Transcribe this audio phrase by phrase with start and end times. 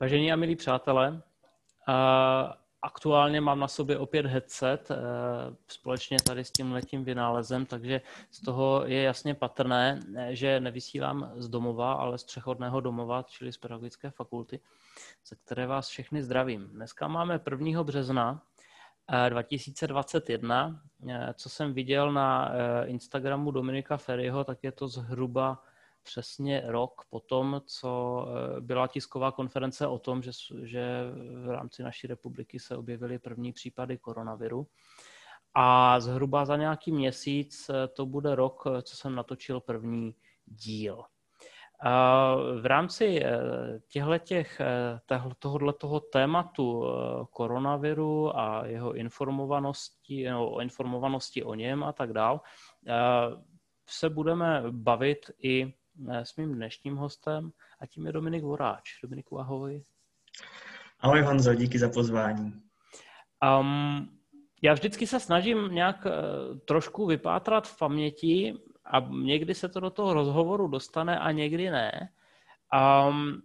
[0.00, 1.22] Vážení a milí přátelé,
[2.82, 4.96] aktuálně mám na sobě opět headset eh,
[5.68, 8.00] společně tady s tím letím vynálezem, takže
[8.30, 13.52] z toho je jasně patrné, eh, že nevysílám z domova, ale z přechodného domova, čili
[13.52, 14.60] z pedagogické fakulty,
[15.26, 16.68] ze které vás všechny zdravím.
[16.68, 17.84] Dneska máme 1.
[17.84, 18.42] března
[19.28, 20.80] 2021.
[21.08, 22.52] Eh, co jsem viděl na
[22.84, 25.62] Instagramu Dominika Ferryho, tak je to zhruba
[26.02, 30.30] přesně rok po tom, co eh, byla tisková konference o tom, že,
[30.62, 31.04] že
[31.44, 34.66] v rámci naší republiky se objevily první případy koronaviru.
[35.54, 40.14] A zhruba za nějaký měsíc eh, to bude rok, eh, co jsem natočil první
[40.46, 41.04] díl.
[42.60, 43.22] V rámci
[45.38, 46.84] tohoto toho tématu
[47.30, 52.40] koronaviru a jeho informovanosti, no, informovanosti o něm a tak dál,
[53.88, 55.72] se budeme bavit i
[56.08, 57.50] s mým dnešním hostem
[57.80, 59.00] a tím je Dominik Voráč.
[59.02, 59.84] Dominiku, ahoj.
[61.00, 62.62] Ahoj Honzo, díky za pozvání.
[63.60, 64.08] Um,
[64.62, 69.90] já vždycky se snažím nějak uh, trošku vypátrat v paměti a někdy se to do
[69.90, 72.08] toho rozhovoru dostane a někdy ne.
[73.08, 73.42] Um,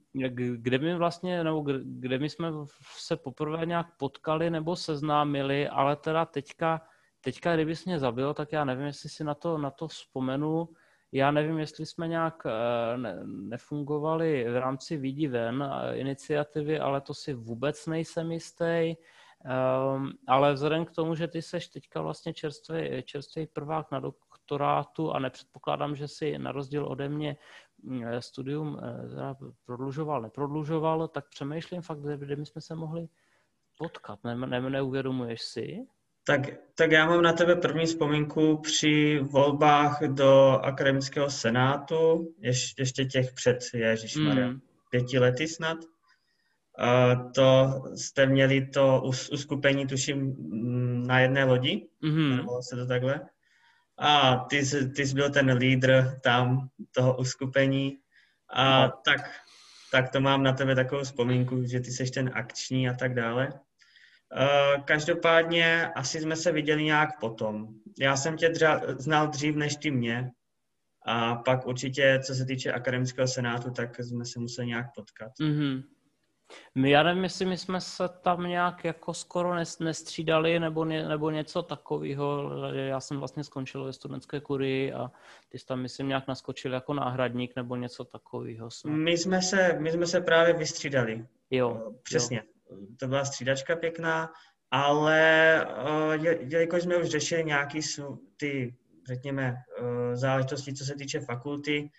[0.56, 2.52] kde my vlastně, nebo kde my jsme
[2.97, 6.81] se poprvé nějak potkali nebo seznámili, ale teda teďka,
[7.22, 10.69] teďka kdybys mě zabil, tak já nevím, jestli si na to, na to vzpomenu.
[11.11, 17.02] Já nevím, jestli jsme nějak eh, ne, nefungovali v rámci Vidí ven eh, iniciativy, ale
[17.02, 18.95] to si vůbec nejsem jistý.
[19.95, 25.12] Um, ale vzhledem k tomu, že ty seš teďka vlastně čerstvý, čerstvý prvák na doktorátu
[25.12, 27.38] a nepředpokládám, že si na rozdíl ode mě
[27.84, 28.80] mm, studium
[29.66, 33.08] prodlužoval, neprodlužoval, tak přemýšlím fakt, kde jsme se mohli
[33.78, 34.23] potkat.
[34.23, 35.88] Ne, ne, neuvědomuješ si?
[36.28, 36.42] Tak,
[36.76, 43.34] tak já mám na tebe první vzpomínku při volbách do akademického senátu, ješ, ještě těch
[43.34, 44.59] před, ježišmarja, mm.
[44.90, 45.78] pěti lety snad.
[46.80, 52.40] A to jste měli to uskupení, tuším, mm, na jedné lodi, mm.
[52.62, 53.22] se to takhle.
[53.97, 54.64] A ty,
[54.96, 57.97] ty jsi byl ten lídr tam toho uskupení.
[58.50, 58.94] A no.
[59.06, 59.31] tak,
[59.91, 63.53] tak to mám na tebe takovou vzpomínku, že ty jsi ten akční a tak dále.
[64.38, 67.68] Eh, každopádně asi jsme se viděli nějak potom.
[68.00, 70.31] Já jsem tě dřa, znal dřív než ty mě
[71.06, 75.31] a pak určitě, co se týče akademického senátu, tak jsme se museli nějak potkat.
[75.41, 75.84] Mm-hmm.
[76.75, 81.29] My, já nevím, jestli my jsme se tam nějak jako skoro nestřídali nebo, ně, nebo
[81.29, 82.52] něco takového.
[82.73, 85.12] Já jsem vlastně skončil ve studentské kurii a
[85.50, 88.69] ty jsi tam, myslím, nějak naskočil jako náhradník nebo něco takového.
[88.85, 91.28] My jsme se, my jsme se právě vystřídali.
[91.52, 91.94] Jo.
[92.03, 92.38] Přesně.
[92.38, 92.54] Jo
[93.00, 94.30] to byla střídačka pěkná,
[94.72, 95.68] ale
[96.18, 97.80] uh, jelikož jsme už řešili nějaký
[98.38, 98.76] ty,
[99.08, 101.90] řekněme, uh, záležitosti, co se týče fakulty,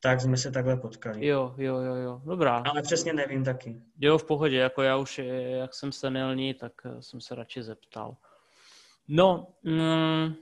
[0.00, 1.26] tak jsme se takhle potkali.
[1.26, 2.62] Jo, jo, jo, jo, dobrá.
[2.70, 3.82] Ale přesně nevím taky.
[4.00, 8.16] Jo, v pohodě, jako já už, jak jsem senilní, tak jsem se radši zeptal.
[9.08, 10.34] No, mm,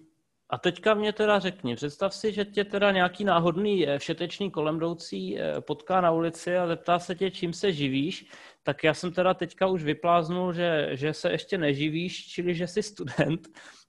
[0.52, 5.40] a teďka mě teda řekni, představ si, že tě teda nějaký náhodný eh, všetečný kolemdoucí
[5.40, 8.26] eh, potká na ulici a zeptá se tě, čím se živíš,
[8.62, 12.82] tak já jsem teda teďka už vypláznul, že, že se ještě neživíš, čili že jsi
[12.82, 13.48] student,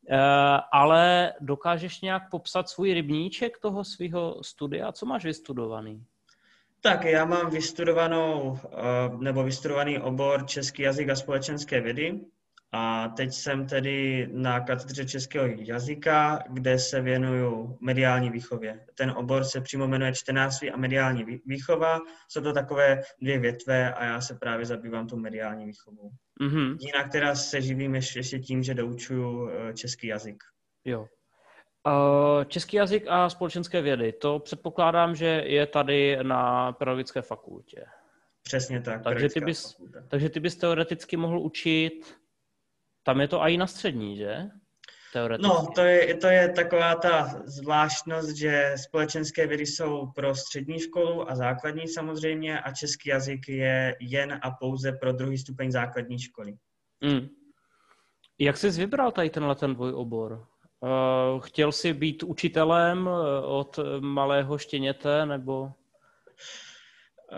[0.10, 0.18] eh,
[0.74, 4.92] ale dokážeš nějak popsat svůj rybníček toho svého studia?
[4.92, 6.06] Co máš vystudovaný?
[6.82, 8.60] Tak já mám vystudovanou,
[9.20, 12.20] nebo vystudovaný obor český jazyk a společenské vědy
[12.76, 18.86] a teď jsem tedy na katedře českého jazyka, kde se věnuju mediální výchově.
[18.96, 22.00] Ten obor se přímo jmenuje čtenářství a mediální výchova.
[22.28, 26.12] Jsou to takové dvě větve a já se právě zabývám tou mediální výchovou.
[26.42, 26.78] Mm-hmm.
[26.80, 30.44] Jinak teda se živím ještě tím, že doučuju eh, český jazyk.
[30.86, 31.08] Jo.
[32.48, 37.86] Český jazyk a společenské vědy, to předpokládám, že je tady na pedagogické fakultě.
[38.44, 39.04] Přesně tak.
[39.04, 39.76] Takže ty, bys,
[40.08, 42.23] takže ty bys teoreticky mohl učit
[43.04, 44.38] tam je to i na střední, že?
[45.14, 45.48] Teoreticky.
[45.48, 51.32] No, to je, to je taková ta zvláštnost, že společenské vědy jsou pro střední školu
[51.32, 56.54] a základní samozřejmě a český jazyk je jen a pouze pro druhý stupeň základní školy.
[57.02, 57.28] Mm.
[58.40, 60.48] Jak jsi vybral tady tenhle ten tvůj obor?
[60.80, 65.72] Uh, chtěl jsi být učitelem eh, od malého štěněte, nebo?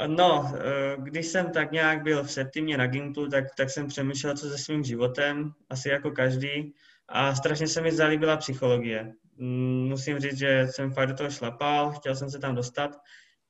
[0.07, 4.37] No, eh, když jsem tak nějak byl v septimě na Gimplu, tak, tak jsem přemýšlel,
[4.37, 6.73] co se svým životem, asi jako každý.
[7.07, 9.13] A strašně se mi zalíbila psychologie.
[9.37, 12.97] Mm, musím říct, že jsem fakt do toho šlapal, chtěl jsem se tam dostat,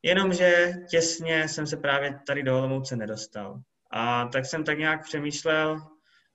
[0.04, 3.60] jenomže těsně jsem se právě tady do Olomouce nedostal.
[3.92, 5.82] A tak jsem tak nějak přemýšlel,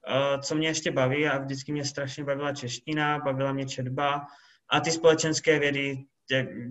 [0.08, 4.26] eh, co mě ještě baví a vždycky mě strašně bavila čeština, bavila mě četba
[4.70, 5.98] a ty společenské vědy,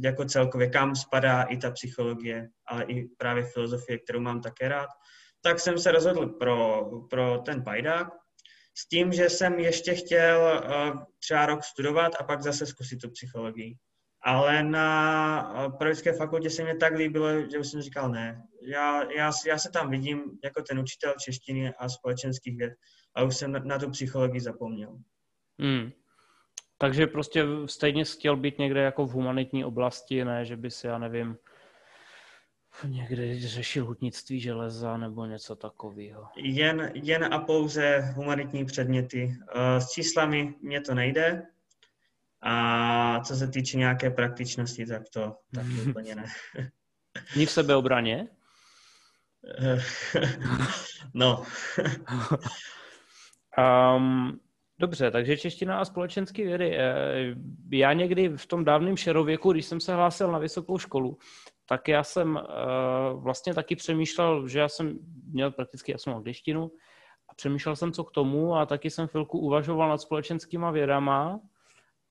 [0.03, 4.89] jako celkově, kam spadá i ta psychologie, ale i právě filozofie, kterou mám také rád.
[5.41, 8.07] tak jsem se rozhodl pro, pro ten pajdák
[8.79, 13.09] s tím, že jsem ještě chtěl uh, třeba rok studovat a pak zase zkusit tu
[13.09, 13.75] psychologii.
[14.23, 18.43] Ale na uh, pedagogické fakultě se mě tak líbilo, že už jsem říkal ne.
[18.61, 22.73] Já, já, já se tam vidím jako ten učitel češtiny a společenských věd
[23.15, 24.97] a už jsem na, na tu psychologii zapomněl.
[25.59, 25.91] Hmm.
[26.81, 30.97] Takže prostě stejně chtěl být někde jako v humanitní oblasti, ne, že by si, já
[30.97, 31.37] nevím,
[32.83, 36.27] někde řešil hutnictví železa nebo něco takového.
[36.37, 39.35] Jen, jen a pouze humanitní předměty.
[39.55, 41.47] Eh, s číslami mě to nejde.
[42.41, 46.25] A co se týče nějaké praktičnosti, tak to, tak to úplně ne.
[47.35, 48.27] Ní v sebeobraně?
[51.13, 51.45] no.
[53.97, 54.39] um,
[54.79, 56.77] Dobře, takže čeština a společenské vědy.
[56.77, 57.35] Eh,
[57.71, 61.17] já někdy v tom dávném šerověku, když jsem se hlásil na vysokou školu,
[61.65, 62.43] tak já jsem eh,
[63.13, 64.99] vlastně taky přemýšlel, že já jsem
[65.31, 66.71] měl prakticky jasnou angličtinu
[67.29, 71.39] a přemýšlel jsem, co k tomu a taky jsem chvilku uvažoval nad společenskýma vědama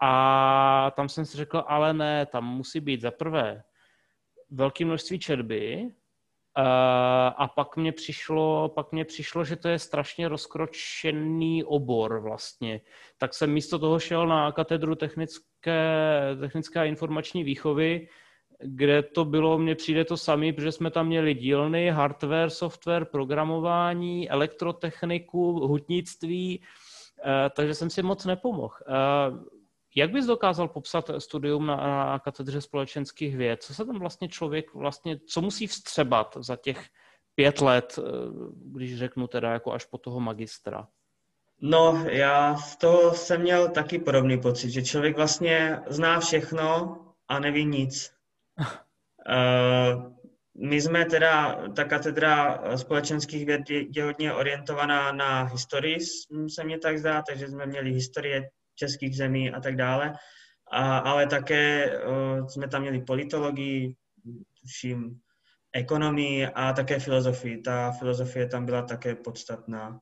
[0.03, 3.63] a tam jsem si řekl, ale ne, tam musí být za prvé
[4.51, 5.91] velké množství četby,
[7.37, 12.81] a pak mě přišlo, pak mě přišlo, že to je strašně rozkročený obor vlastně.
[13.19, 16.11] Tak jsem místo toho šel na katedru technické,
[16.41, 18.09] technické a informační výchovy,
[18.61, 24.31] kde to bylo, mně přijde to samé, protože jsme tam měli dílny, hardware, software, programování,
[24.31, 26.63] elektrotechniku, hutnictví,
[27.25, 28.75] eh, takže jsem si moc nepomohl.
[29.99, 33.63] Eh, jak bys dokázal popsat studium na, na katedře společenských věd?
[33.63, 36.87] Co se tam vlastně člověk vlastně, co musí vstřebat za těch
[37.35, 38.03] pět let, eh,
[38.53, 40.89] když řeknu teda jako až po toho magistra?
[41.61, 46.97] No, já z toho jsem měl taky podobný pocit, že člověk vlastně zná všechno
[47.29, 48.13] a neví nic.
[48.59, 50.13] uh,
[50.69, 55.99] my jsme teda, ta katedra společenských věd je, je hodně orientovaná na historii,
[56.49, 60.15] se mě tak zdá, takže jsme měli historie českých zemí a tak dále.
[60.73, 63.95] A, ale také uh, jsme tam měli politologii,
[64.67, 65.19] vším
[65.73, 67.63] ekonomii a také filozofii.
[67.63, 70.01] Ta filozofie tam byla také podstatná.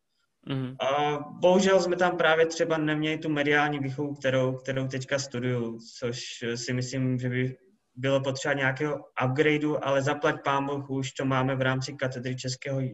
[0.49, 0.77] Mm-hmm.
[0.81, 6.45] A bohužel jsme tam právě třeba neměli tu mediální výchovu, kterou, kterou teďka studuju, což
[6.55, 7.57] si myslím, že by
[7.97, 12.79] bylo potřeba nějakého upgradeu, ale zaplať pán Boh už to máme v rámci katedry českého
[12.79, 12.85] uh,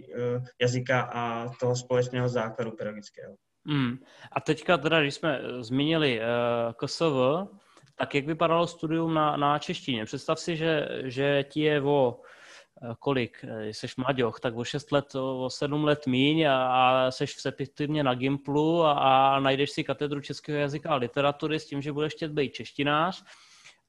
[0.61, 3.35] jazyka a toho společného základu pedagogického.
[3.67, 3.99] Hmm.
[4.33, 7.05] A teďka teda, když jsme eh, zmínili uh, KSV,
[7.95, 10.05] tak jak vypadalo studium na, na češtině?
[10.05, 12.21] Představ si, že, že ti je o
[12.83, 16.67] eh, kolik, jsi mladěch, tak o 6 let, o 7 let míň a,
[17.07, 21.67] a jsi separativně na Gimplu a, a najdeš si katedru českého jazyka a literatury s
[21.67, 23.25] tím, že budeš chtět být češtinář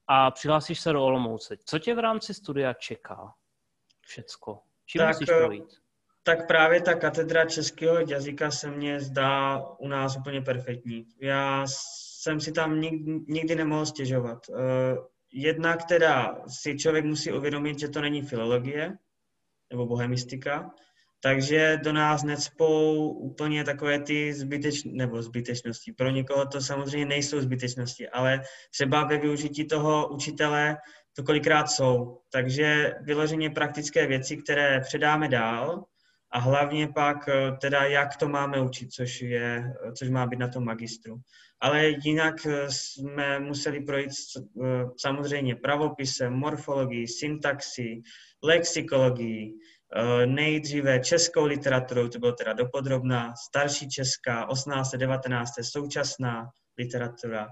[0.08, 1.56] a přihlásíš se do Olomouce.
[1.64, 3.34] Co tě v rámci studia čeká?
[4.00, 4.60] Všecko.
[4.86, 5.83] Čím tak, musíš projít?
[6.26, 11.06] Tak právě ta katedra českého jazyka se mně zdá u nás úplně perfektní.
[11.20, 14.48] Já jsem si tam nikdy, nikdy nemohl stěžovat.
[14.48, 14.56] Uh,
[15.32, 18.96] jednak teda si člověk musí uvědomit, že to není filologie
[19.70, 20.70] nebo bohemistika,
[21.20, 25.92] takže do nás necpou úplně takové ty zbyteč, nebo zbytečnosti.
[25.92, 28.40] Pro někoho to samozřejmě nejsou zbytečnosti, ale
[28.70, 30.76] třeba ve využití toho učitele
[31.16, 32.20] to kolikrát jsou.
[32.32, 35.84] Takže vyloženě praktické věci, které předáme dál,
[36.34, 40.48] a hlavně pak eh, teda, jak to máme učit, což, je, což má být na
[40.48, 41.16] tom magistru.
[41.60, 44.66] Ale jinak eh, jsme museli projít eh,
[44.96, 48.02] samozřejmě pravopisem, morfologii, syntaxi,
[48.42, 49.54] lexikologií,
[50.26, 54.90] nejdříve českou literaturou, to bylo teda dopodrobná, starší česká, 18.
[54.90, 55.52] 19.
[55.62, 57.48] současná literatura,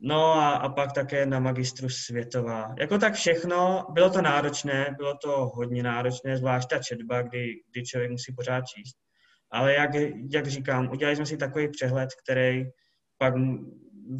[0.00, 2.74] No a, a pak také na magistru světová.
[2.78, 7.84] Jako tak všechno, bylo to náročné, bylo to hodně náročné, zvlášť ta četba, kdy, kdy
[7.84, 8.96] člověk musí pořád číst.
[9.50, 9.90] Ale jak,
[10.32, 12.64] jak říkám, udělali jsme si takový přehled, který
[13.18, 13.34] pak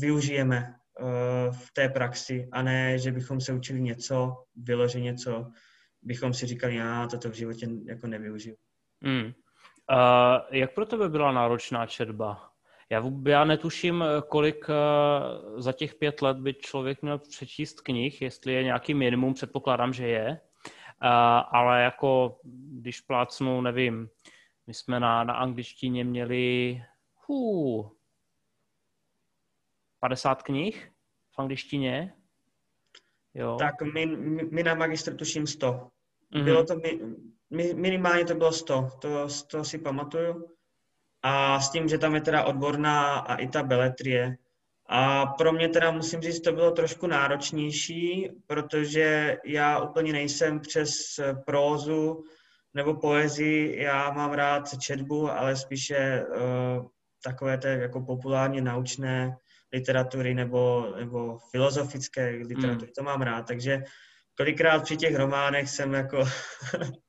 [0.00, 5.46] využijeme uh, v té praxi a ne, že bychom se učili něco, vyložit něco,
[6.02, 8.56] bychom si říkali, já toto v životě jako nevyužiju.
[9.04, 9.24] Hmm.
[9.24, 9.32] Uh,
[10.50, 12.47] jak pro tebe byla náročná četba?
[12.90, 18.52] Já, já netuším, kolik eh, za těch pět let by člověk měl přečíst knih, jestli
[18.52, 21.08] je nějaký minimum, předpokládám, že je, eh,
[21.50, 22.40] ale jako
[22.72, 24.08] když plácnu, nevím,
[24.66, 26.82] my jsme na, na angličtině měli
[27.26, 27.92] hů,
[30.00, 30.92] 50 knih
[31.30, 32.14] v angličtině.
[33.34, 33.56] Jo.
[33.56, 34.06] Tak my,
[34.50, 35.70] my na magistru tuším 100.
[35.70, 36.44] Mm-hmm.
[36.44, 36.74] Bylo to,
[37.50, 40.57] mi, minimálně to bylo 100, to, to si pamatuju.
[41.22, 44.36] A s tím, že tam je teda odborná a i ta beletrie.
[44.88, 50.90] A pro mě teda musím říct, to bylo trošku náročnější, protože já úplně nejsem přes
[51.46, 52.24] prózu
[52.74, 53.82] nebo poezii.
[53.82, 56.86] Já mám rád četbu, ale spíše uh,
[57.24, 59.36] takové té jako populárně naučné
[59.72, 62.92] literatury nebo, nebo filozofické literatury, mm.
[62.98, 63.46] to mám rád.
[63.46, 63.82] Takže
[64.36, 66.24] kolikrát při těch románech jsem jako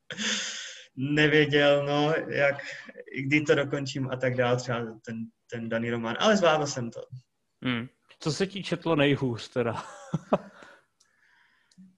[1.00, 2.56] nevěděl, no, jak,
[3.26, 7.02] kdy to dokončím a tak dále, třeba ten, ten daný román, ale zvládl jsem to.
[7.64, 7.88] Hmm.
[8.20, 9.84] Co se ti četlo nejhůř teda?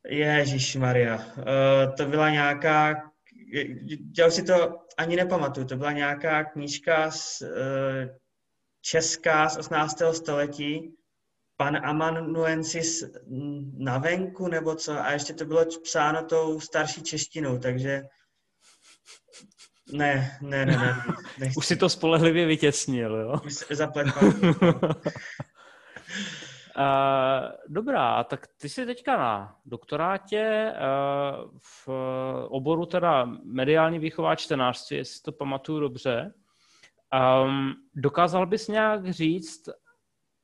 [0.08, 3.12] Ježíš Maria, uh, to byla nějaká,
[4.17, 7.48] já už si to ani nepamatuju, to byla nějaká knížka z, uh,
[8.81, 10.01] česká z 18.
[10.12, 10.96] století,
[11.58, 13.03] pan amanuensis
[13.77, 18.01] na venku, nebo co, a ještě to bylo psáno tou starší češtinou, takže
[19.91, 20.95] ne, ne, ne, ne.
[21.39, 21.57] Nechci.
[21.57, 23.41] Už si to spolehlivě vytěsnil, jo?
[23.45, 24.12] Už se zapletl.
[26.77, 31.89] Uh, dobrá, tak ty jsi teďka na doktorátě uh, v
[32.50, 36.33] oboru teda mediální výchová čtenářství, jestli to pamatuju dobře.
[37.43, 39.69] Um, dokázal bys nějak říct,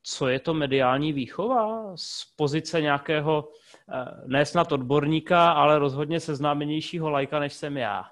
[0.02, 7.10] co je to mediální výchova z pozice nějakého, uh, ne snad odborníka, ale rozhodně seznámenějšího
[7.10, 8.04] lajka, než jsem já?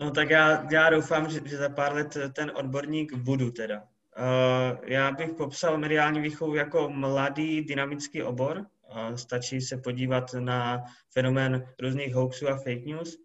[0.00, 3.82] No tak já, já doufám, že, že za pár let ten odborník budu teda.
[3.82, 8.58] Uh, já bych popsal mediální výchovu jako mladý dynamický obor.
[8.58, 13.16] Uh, stačí se podívat na fenomén různých hoaxů a fake news.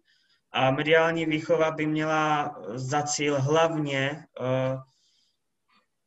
[0.52, 4.80] A mediální výchova by měla za cíl hlavně uh,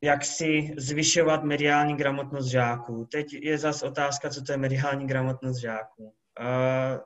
[0.02, 3.08] jak si zvyšovat mediální gramotnost žáků.
[3.12, 6.14] Teď je zase otázka, co to je mediální gramotnost žáků.
[6.40, 7.00] Uh,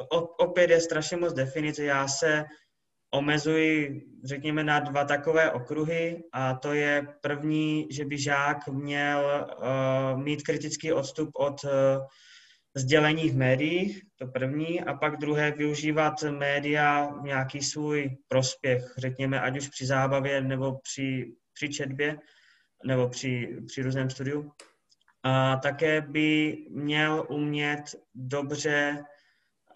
[0.00, 1.84] dá, opět je strašně moc definice.
[1.84, 2.44] Já se
[3.14, 10.22] omezuji, řekněme, na dva takové okruhy a to je první, že by žák měl uh,
[10.22, 11.70] mít kritický odstup od uh,
[12.76, 19.40] sdělení v médiích, to první, a pak druhé využívat média v nějaký svůj prospěch, řekněme,
[19.40, 22.18] ať už při zábavě nebo při, při četbě
[22.84, 24.50] nebo při, při různém studiu.
[25.22, 27.82] A také by měl umět
[28.14, 29.04] dobře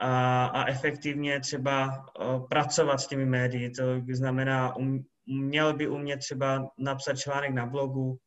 [0.05, 2.07] a, a efektivně třeba
[2.49, 3.71] pracovat s těmi médii.
[3.71, 3.83] To
[4.13, 8.19] znamená, um, měl by umět třeba napsat článek na blogu,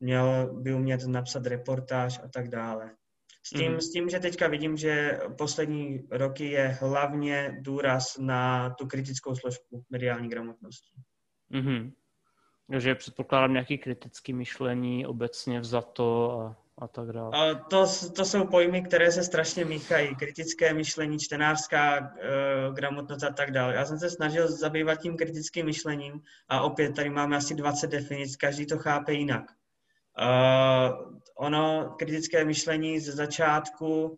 [0.00, 2.90] měl by umět napsat reportáž a tak dále.
[3.46, 3.80] S tím, mm.
[3.80, 9.84] s tím, že teďka vidím, že poslední roky je hlavně důraz na tu kritickou složku
[9.90, 10.94] mediální gramotnosti.
[11.52, 11.92] Mm-hmm.
[12.70, 17.30] Takže předpokládám nějaký kritický myšlení obecně vzato a a tak dále.
[17.34, 20.16] A to, to jsou pojmy, které se strašně míchají.
[20.16, 23.74] Kritické myšlení, čtenářská uh, gramotnost a tak dále.
[23.74, 28.36] Já jsem se snažil zabývat tím kritickým myšlením a opět tady máme asi 20 definic,
[28.36, 29.44] každý to chápe jinak.
[30.20, 34.16] Uh, ono, kritické myšlení ze začátku,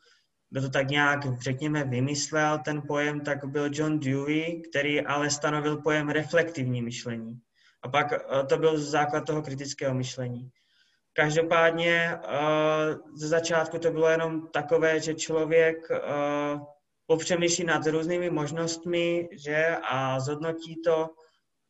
[0.51, 5.77] kdo to tak nějak, řekněme, vymyslel ten pojem, tak byl John Dewey, který ale stanovil
[5.77, 7.41] pojem reflektivní myšlení.
[7.83, 10.51] A pak uh, to byl základ toho kritického myšlení.
[11.13, 16.63] Každopádně uh, ze začátku to bylo jenom takové, že člověk uh,
[17.07, 21.09] popřemýšlí nad různými možnostmi, že a zhodnotí to,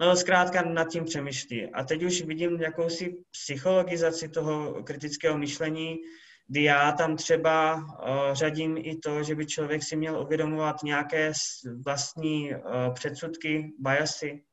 [0.00, 1.73] no zkrátka nad tím přemýšlí.
[1.73, 5.97] A teď už vidím jakousi psychologizaci toho kritického myšlení,
[6.49, 7.85] kdy já tam třeba uh,
[8.32, 11.32] řadím i to, že by člověk si měl uvědomovat nějaké
[11.85, 14.50] vlastní uh, předsudky, biasy, Eh,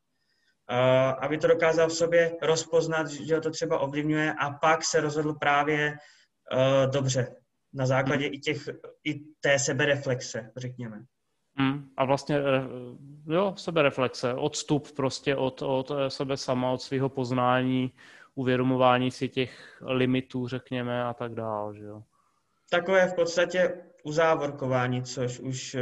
[1.20, 5.34] aby to dokázal v sobě rozpoznat, že ho to třeba ovlivňuje a pak se rozhodl
[5.34, 5.98] právě
[6.54, 7.36] uh, dobře
[7.74, 8.34] na základě hmm.
[8.34, 8.70] i, těch,
[9.04, 11.04] i té sebereflexe, řekněme.
[11.56, 11.90] Hmm.
[11.98, 17.92] A vlastně, eh, jo, sebereflexe, odstup prostě od, od sebe sama, od svého poznání,
[18.36, 22.04] uvědomování si těch limitů, řekněme, a tak dále, že jo.
[22.70, 25.82] Takové v podstatě uzávorkování, což už uh,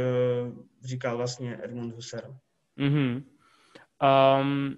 [0.84, 2.36] říkal vlastně Edmund Husserl.
[2.78, 3.22] Mm-hmm.
[4.02, 4.76] Um,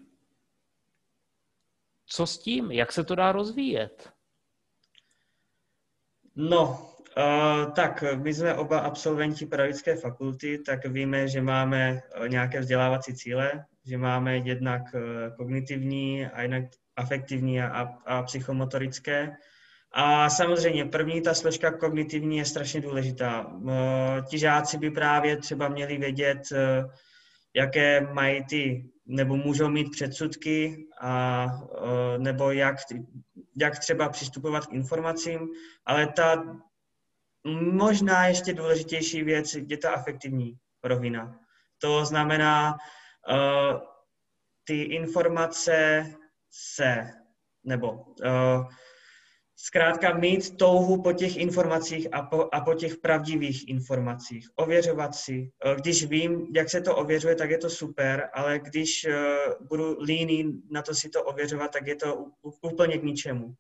[2.07, 2.71] co s tím?
[2.71, 4.13] Jak se to dá rozvíjet?
[6.37, 12.61] No, uh, tak my jsme oba absolventi pedagogické fakulty, tak víme, že máme uh, nějaké
[12.61, 15.01] vzdělávací cíle, že máme jednak uh,
[15.37, 16.65] kognitivní a jednak
[16.97, 19.37] afektivní a, a psychomotorické.
[19.93, 23.53] A samozřejmě první ta složka kognitivní je strašně důležitá.
[24.29, 26.39] Ti žáci by právě třeba měli vědět,
[27.55, 31.47] jaké mají ty nebo můžou mít předsudky, a,
[32.19, 32.77] nebo jak,
[33.57, 35.49] jak třeba přistupovat k informacím,
[35.87, 36.45] ale ta
[37.73, 41.39] možná ještě důležitější věc je ta afektivní rovina.
[41.79, 42.77] To znamená,
[43.31, 43.81] uh,
[44.65, 46.07] ty informace
[46.51, 47.11] se,
[47.65, 48.69] nebo uh,
[49.61, 54.49] zkrátka mít touhu po těch informacích a po, a po těch pravdivých informacích.
[54.57, 55.51] Ověřovat si.
[55.65, 60.03] Eh, když vím, jak se to ověřuje, tak je to super, ale když uh, budu
[60.03, 63.55] líný na to si to ověřovat, tak je to úplně k ničemu.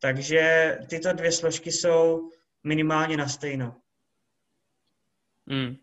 [0.00, 2.30] Takže tyto dvě složky jsou
[2.64, 3.76] minimálně na stejno.
[5.46, 5.76] Hmm.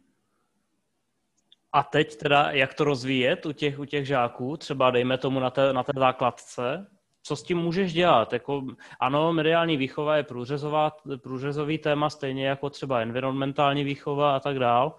[1.72, 5.50] A teď teda, jak to rozvíjet u těch, u těch žáků, třeba dejme tomu na
[5.50, 6.88] té, na té základce,
[7.26, 8.34] co s tím můžeš dělat?
[8.34, 8.64] Jako,
[9.00, 10.92] ano, mediální výchova je průřezová,
[11.24, 14.96] průřezový téma, stejně jako třeba environmentální výchova a tak dál.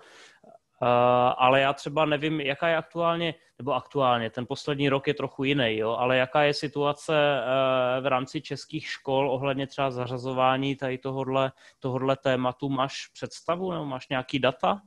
[0.82, 0.88] Uh,
[1.36, 5.76] ale já třeba nevím, jaká je aktuálně, nebo aktuálně, ten poslední rok je trochu jiný,
[5.76, 11.52] jo, ale jaká je situace uh, v rámci českých škol ohledně třeba zařazování tady tohodle,
[11.80, 12.68] tohodle tématu.
[12.68, 14.80] Máš představu nebo máš nějaký data?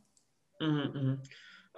[0.62, 1.22] Mm-hmm.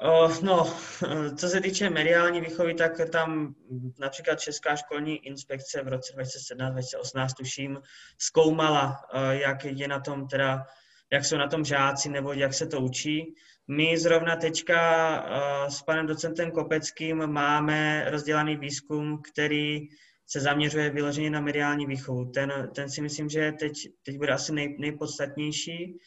[0.03, 0.73] Uh, no,
[1.37, 3.55] co se týče mediální výchovy, tak tam
[3.99, 7.81] například Česká školní inspekce v roce 2017-2018, tuším,
[8.17, 10.65] zkoumala, uh, jak je na tom teda,
[11.11, 13.35] jak jsou na tom žáci nebo jak se to učí.
[13.67, 19.87] My zrovna teďka uh, s panem docentem Kopeckým máme rozdělaný výzkum, který
[20.31, 22.25] se zaměřuje vyloženě na mediální výchovu.
[22.25, 25.99] Ten, ten si myslím, že teď, teď bude asi nej, nejpodstatnější.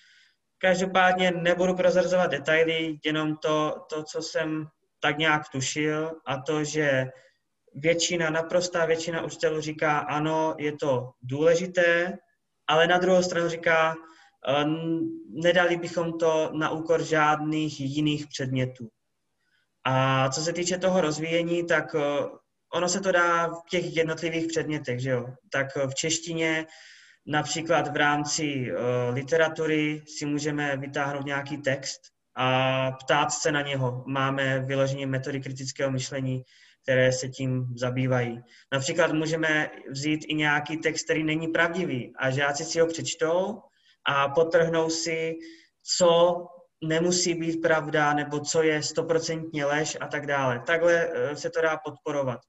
[0.65, 4.67] Každopádně nebudu prozrazovat detaily, jenom to, to, co jsem
[5.01, 7.07] tak nějak tušil a to, že
[7.75, 12.19] většina, naprostá většina učitelů říká, ano, je to důležité,
[12.67, 13.95] ale na druhou stranu říká,
[14.49, 14.65] eh,
[15.29, 18.89] nedali bychom to na úkor žádných jiných předmětů.
[19.85, 22.01] A co se týče toho rozvíjení, tak eh,
[22.75, 25.27] ono se to dá v těch jednotlivých předmětech, že jo?
[25.53, 26.67] Tak v češtině
[27.27, 28.79] Například v rámci uh,
[29.15, 32.01] literatury si můžeme vytáhnout nějaký text
[32.37, 34.05] a ptát se na něho.
[34.07, 36.43] Máme vyloženě metody kritického myšlení,
[36.83, 38.41] které se tím zabývají.
[38.73, 43.61] Například můžeme vzít i nějaký text, který není pravdivý a žáci si ho přečtou
[44.07, 45.35] a potrhnou si,
[45.97, 46.37] co
[46.85, 50.63] nemusí být pravda, nebo co je stoprocentně lež a tak dále.
[50.67, 52.41] Takhle eh, se to dá podporovat.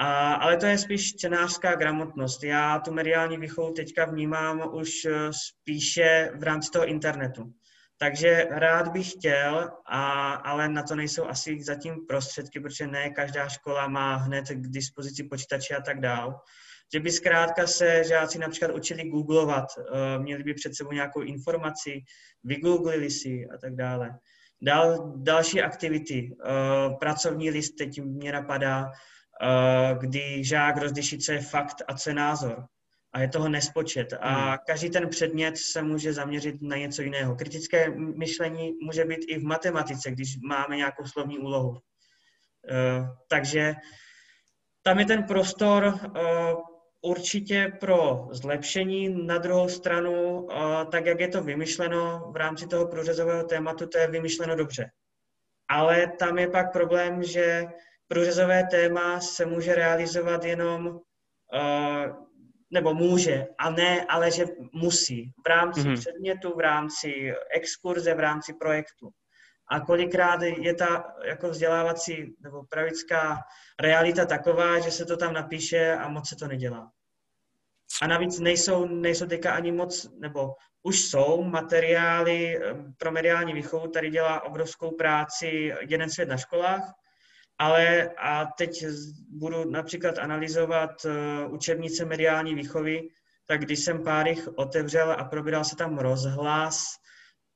[0.00, 2.44] A, ale to je spíš čtenářská gramotnost.
[2.44, 7.52] Já tu mediální výchovu teďka vnímám už eh, spíše v rámci toho internetu.
[8.00, 13.48] Takže rád bych chtěl, a, ale na to nejsou asi zatím prostředky, protože ne každá
[13.48, 16.40] škola má hned k dispozici počítače a tak dál.
[16.92, 22.00] Že by zkrátka se žáci například učili googlovat, uh, měli by před sebou nějakou informaci,
[22.44, 24.18] vygooglili si a tak dále.
[24.62, 29.17] Dal, další aktivity, uh, pracovní list teď mě napadá, Eh,
[30.00, 32.64] kdy žák rozliší, co je fakt a co je názor.
[33.12, 34.12] A je toho nespočet.
[34.20, 34.56] A hmm.
[34.66, 37.36] každý ten předmět se může zaměřit na něco jiného.
[37.36, 41.78] Kritické myšlení může být i v matematice, když máme nějakou slovní úlohu.
[42.70, 43.74] Eh, takže
[44.82, 46.20] tam je ten prostor eh,
[47.02, 49.26] určitě pro zlepšení.
[49.26, 50.48] Na druhou stranu,
[50.90, 54.90] tak jak je to vymyšleno v rámci toho průřezového tématu, to je vymyšleno dobře.
[55.70, 57.66] Ale tam je pak problém, že
[58.08, 62.26] průřezové téma se může realizovat jenom, uh,
[62.70, 65.32] nebo může, a ne, ale že musí.
[65.44, 65.98] V rámci mm-hmm.
[65.98, 69.10] předmětu, v rámci exkurze, v rámci projektu.
[69.70, 73.38] A kolikrát je ta jako vzdělávací nebo pravická
[73.80, 76.90] realita taková, že se to tam napíše a moc se to nedělá.
[78.02, 83.88] A navíc nejsou, nejsou teďka ani moc, nebo už jsou materiály eh, pro mediální výchovu,
[83.88, 86.92] tady dělá obrovskou práci jeden svět na školách,
[87.58, 88.84] ale a teď
[89.30, 93.08] budu například analyzovat uh, učebnice mediální výchovy,
[93.46, 96.84] tak když jsem pár jich otevřel a probíral se tam rozhlas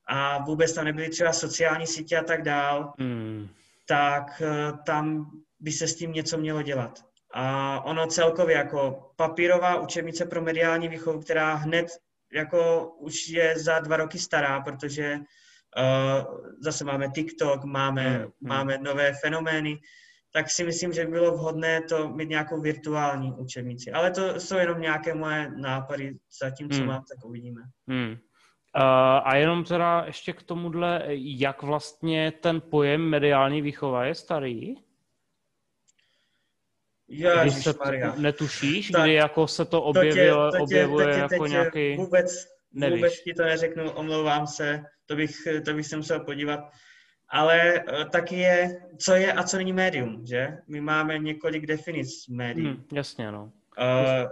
[0.09, 3.49] a vůbec tam nebyly třeba sociální sítě a tak dál, hmm.
[3.89, 7.05] tak uh, tam by se s tím něco mělo dělat.
[7.35, 11.87] A ono celkově jako papírová učebnice pro mediální výchovu, která hned
[12.33, 15.19] jako už je za dva roky stará, protože
[16.61, 18.31] zase máme TikTok, máme, hmm, hmm.
[18.41, 19.81] máme nové fenomény,
[20.33, 23.93] tak si myslím, že by bylo vhodné to mít nějakou virtuální učebnici.
[23.93, 26.87] Ale to jsou jenom nějaké moje nápady, zatím, co hmm.
[26.87, 27.63] mám, tak uvidíme.
[27.89, 28.11] Hmm.
[28.11, 28.83] Uh,
[29.25, 34.75] a jenom teda ještě k tomuhle, jak vlastně ten pojem mediální výchova je starý?
[37.09, 37.75] Ježiš, se
[38.17, 41.47] netušíš, tak, kdy jako se to objevilo, to tě, to tě, objevuje to tě, jako
[41.47, 41.97] nějaký...
[41.97, 42.97] Vůbec, Nevíš.
[42.97, 46.61] vůbec ti to neřeknu, omlouvám se, to bych, to bych se musel podívat.
[47.29, 50.49] Ale eh, taky je, co je a co není médium, že?
[50.69, 52.67] My máme několik definic médií.
[52.67, 53.53] Hmm, jasně, no.
[53.79, 54.31] Uh,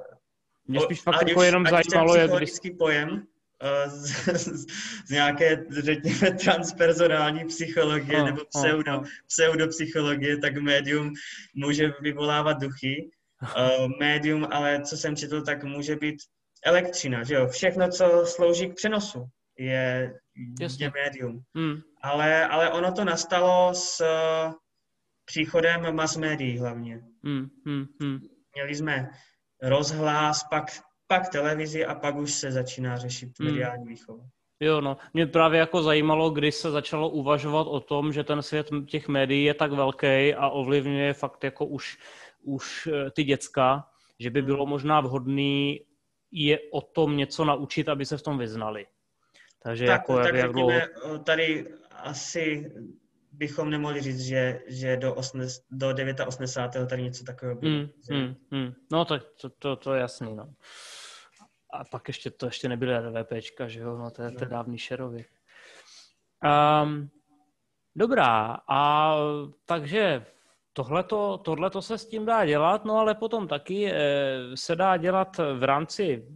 [0.68, 2.28] Mě spíš fakt jako jenom zajímalo, je...
[2.36, 2.50] Když...
[2.78, 4.66] pojem uh, z, z,
[5.06, 9.06] z nějaké, řekněme, transpersonální psychologie uh, nebo pseudo, uh.
[9.26, 11.12] pseudopsychologie, tak médium
[11.54, 13.10] může vyvolávat duchy.
[13.42, 16.16] Uh, médium, ale co jsem četl, tak může být
[16.64, 19.24] elektřina, že jo, všechno, co slouží k přenosu,
[19.58, 20.14] je,
[20.80, 21.42] je médium.
[21.56, 21.80] Hmm.
[22.02, 24.02] Ale, ale ono to nastalo s
[25.24, 27.00] příchodem mass médií hlavně.
[27.24, 27.48] Hmm.
[27.66, 27.86] Hmm.
[28.02, 28.18] Hmm.
[28.54, 29.08] Měli jsme
[29.62, 30.64] rozhlas, pak,
[31.06, 33.50] pak televizi a pak už se začíná řešit hmm.
[33.50, 34.24] mediální výchova.
[34.62, 34.96] Jo, no.
[35.14, 39.44] Mě právě jako zajímalo, kdy se začalo uvažovat o tom, že ten svět těch médií
[39.44, 41.98] je tak velký a ovlivňuje fakt jako už,
[42.42, 43.86] už eh, ty děcka,
[44.18, 45.74] že by bylo možná vhodné
[46.32, 48.86] je o tom něco naučit, aby se v tom vyznali.
[49.62, 51.18] Takže tak, jako tak jak, dlouho...
[51.24, 52.72] tady asi
[53.32, 55.94] bychom nemohli říct, že, že do, osnes, do
[56.26, 56.88] 89.
[56.88, 57.72] tady něco takového bylo.
[57.72, 58.72] Mm, mm, mm.
[58.92, 60.54] No tak to, to, to je jasný, no.
[61.72, 64.50] A pak ještě to ještě nebyly RVPčka, že jo, no to je, to no.
[64.50, 65.28] dávný šerověk.
[66.84, 67.10] Um,
[67.96, 69.14] dobrá, a
[69.66, 70.24] takže
[70.72, 73.96] tohleto, tohleto se s tím dá dělat, no ale potom taky eh,
[74.54, 76.26] se dá dělat v rámci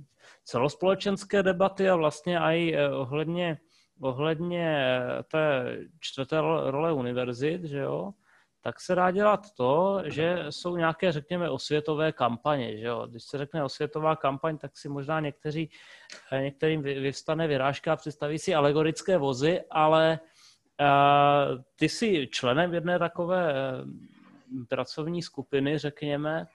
[0.45, 3.59] celospolečenské debaty a vlastně i eh, ohledně,
[4.01, 8.13] ohledně eh, té čtvrté role univerzit, že jo,
[8.61, 12.79] tak se dá dělat to, že jsou nějaké, řekněme, osvětové kampaně.
[12.79, 13.07] Že jo?
[13.07, 15.71] Když se řekne osvětová kampaň, tak si možná někteří,
[16.41, 20.21] některým vyvstane vyrážka a představí si alegorické vozy, ale
[20.81, 23.55] uh, ty jsi členem jedné takové
[24.69, 26.47] pracovní skupiny, řekněme,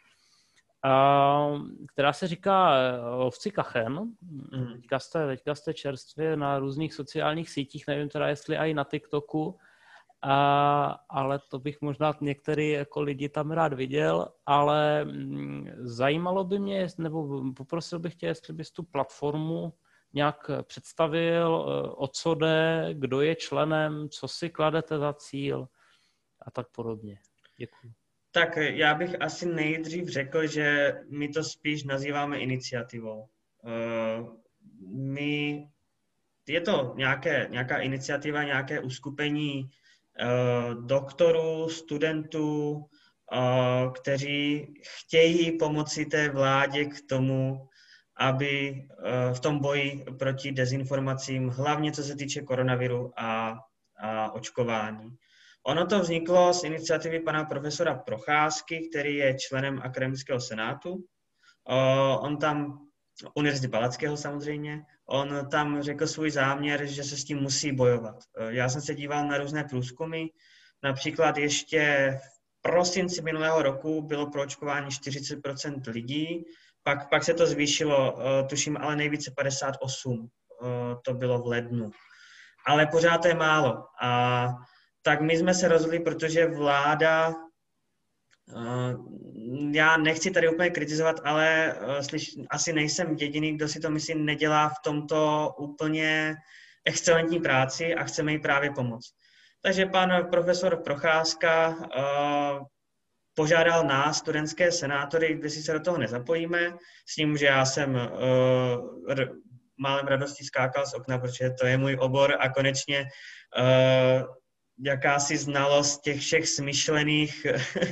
[1.85, 3.93] která se říká eh, Ovci Kachen.
[3.93, 4.73] Mm.
[4.75, 9.57] Teďka, jste, teďka jste čerstvě na různých sociálních sítích, nevím teda, jestli i na TikToku,
[10.21, 16.59] a, ale to bych možná některý jako lidi tam rád viděl, ale mm, zajímalo by
[16.59, 19.73] mě, nebo poprosil bych tě, jestli bys tu platformu
[20.13, 25.67] nějak představil, eh, o co jde, kdo je členem, co si kladete za cíl
[26.41, 27.19] a tak podobně.
[27.59, 27.93] Děkuji.
[28.31, 33.27] Tak já bych asi nejdřív řekl, že my to spíš nazýváme iniciativou.
[33.67, 34.23] Eh,
[34.95, 35.67] my,
[36.47, 39.69] je to nějaké, nějaká iniciativa, nějaké uskupení
[40.19, 40.25] eh,
[40.85, 42.85] doktorů, studentů,
[43.33, 47.67] eh, kteří chtějí pomoci té vládě k tomu,
[48.17, 48.87] aby
[49.33, 53.59] v tom boji proti dezinformacím, hlavně co se týče koronaviru a,
[53.99, 55.17] a očkování.
[55.67, 61.03] Ono to vzniklo z iniciativy pana profesora Procházky, který je členem akademického senátu.
[62.19, 62.87] On tam,
[63.35, 68.15] Univerzity Palackého samozřejmě, on tam řekl svůj záměr, že se s tím musí bojovat.
[68.49, 70.25] Já jsem se díval na různé průzkumy,
[70.83, 72.13] například ještě
[72.57, 76.45] v prosinci minulého roku bylo pro očkování 40% lidí,
[76.83, 78.19] pak, pak se to zvýšilo,
[78.49, 80.29] tuším, ale nejvíce 58,
[81.05, 81.91] to bylo v lednu.
[82.65, 83.83] Ale pořád to je málo.
[84.01, 84.47] A
[85.09, 87.33] tak my jsme se rozhodli, protože vláda,
[88.49, 88.95] eh,
[89.71, 94.25] já nechci tady úplně kritizovat, ale eh, slyš, asi nejsem jediný, kdo si to myslím
[94.25, 96.35] nedělá v tomto úplně
[96.85, 99.09] excelentní práci a chceme jí právě pomoct.
[99.61, 102.65] Takže pan profesor Procházka uh,
[103.33, 107.95] požádal nás, studentské senátory, kde si se do toho nezapojíme, s tím, že já jsem
[109.09, 109.31] r-
[109.77, 113.05] málem radostí skákal z okna, protože to je můj obor a konečně
[114.85, 117.45] jakási znalost těch všech smyšlených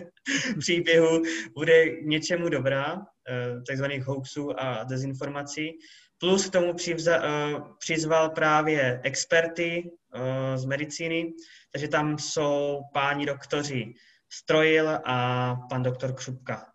[0.60, 1.22] příběhů
[1.56, 2.98] bude něčemu dobrá,
[3.30, 5.72] eh, takzvaných hoaxů a dezinformací.
[6.18, 11.34] Plus k tomu přivza, eh, přizval právě experty eh, z medicíny,
[11.72, 13.94] takže tam jsou páni doktoři
[14.30, 16.66] Strojil a pan doktor Křupka,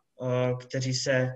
[0.61, 1.33] kteří se,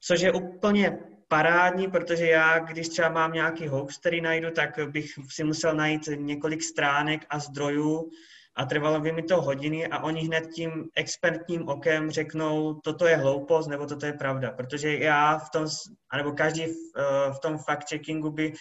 [0.00, 0.98] což je úplně
[1.32, 6.08] parádní, protože já, když třeba mám nějaký hoax, který najdu, tak bych si musel najít
[6.14, 8.10] několik stránek a zdrojů
[8.56, 13.16] a trvalo by mi to hodiny a oni hned tím expertním okem řeknou, toto je
[13.16, 15.66] hloupost nebo toto je pravda, protože já v tom,
[16.10, 18.52] anebo každý v, eh, v tom fact-checkingu by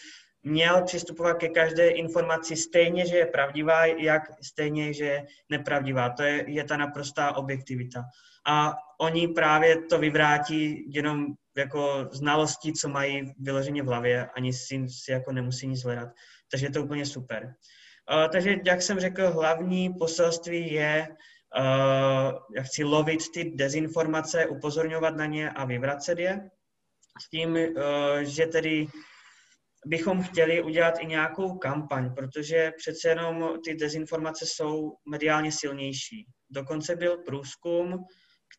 [0.43, 6.09] měl přistupovat ke každé informaci stejně, že je pravdivá, jak stejně, že je nepravdivá.
[6.09, 8.03] To je, je ta naprostá objektivita.
[8.47, 14.89] A oni právě to vyvrátí jenom jako znalostí, co mají vyloženě v hlavě, ani si,
[14.89, 16.09] si jako nemusí nic hledat.
[16.51, 17.53] Takže je to úplně super.
[18.13, 21.07] Uh, takže, jak jsem řekl, hlavní poselství je,
[21.59, 26.49] uh, jak chci lovit ty dezinformace, upozorňovat na ně a vyvracet je.
[27.21, 28.87] S tím, uh, že tedy
[29.85, 36.25] bychom chtěli udělat i nějakou kampaň, protože přece jenom ty dezinformace jsou mediálně silnější.
[36.49, 38.05] Dokonce byl průzkum,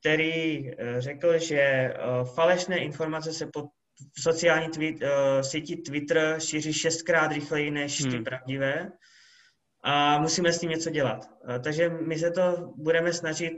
[0.01, 1.95] který eh, řekl, že eh,
[2.35, 3.69] falešné informace se po
[4.19, 8.25] sociální tweet, eh, síti Twitter šíří šestkrát rychleji než ty hmm.
[8.25, 8.91] pravdivé
[9.85, 11.31] a musíme s tím něco dělat.
[11.65, 13.55] Takže my se to budeme snažit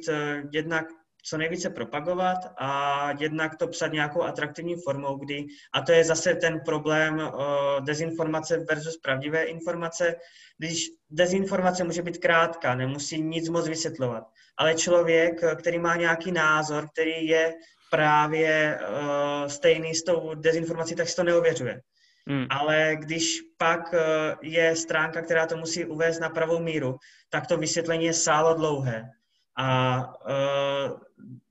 [0.52, 0.86] jednak
[1.26, 6.34] co nejvíce propagovat a jednak to psat nějakou atraktivní formou, kdy, a to je zase
[6.34, 10.16] ten problém uh, dezinformace versus pravdivé informace,
[10.58, 14.24] když dezinformace může být krátká, nemusí nic moc vysvětlovat,
[14.56, 17.54] ale člověk, který má nějaký názor, který je
[17.90, 21.80] právě uh, stejný s tou dezinformací, tak si to neuvěřuje.
[22.28, 22.46] Hmm.
[22.50, 23.94] Ale když pak
[24.42, 26.96] je stránka, která to musí uvést na pravou míru,
[27.30, 29.10] tak to vysvětlení je sálo dlouhé.
[29.56, 30.98] A, uh,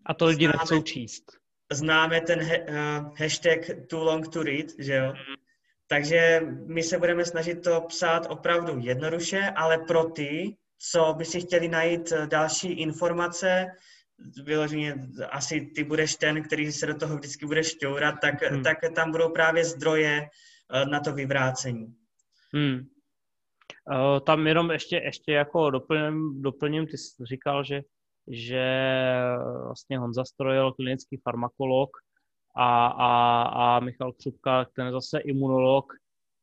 [0.05, 1.23] a to lidi nechcou číst.
[1.71, 5.05] Známe ten he, uh, hashtag too long to read, že jo?
[5.05, 5.35] Hmm.
[5.87, 11.41] Takže my se budeme snažit to psát opravdu jednoduše, ale pro ty, co by si
[11.41, 13.65] chtěli najít další informace,
[14.43, 14.95] vyloženě
[15.29, 18.63] asi ty budeš ten, který se do toho vždycky budeš šťourat, tak, hmm.
[18.63, 20.29] tak tam budou právě zdroje
[20.89, 21.95] na to vyvrácení.
[22.53, 22.87] Hmm.
[23.91, 27.82] Uh, tam jenom ještě, ještě jako doplním, doplním, ty jsi říkal, že,
[28.28, 28.65] že
[29.65, 31.89] vlastně Honza Strojil, klinický farmakolog
[32.56, 35.93] a, a, a Michal Křupka, ten zase imunolog,